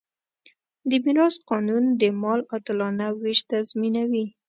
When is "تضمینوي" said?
3.49-4.25